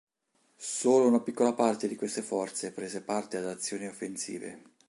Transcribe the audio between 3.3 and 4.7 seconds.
ad azioni offensive.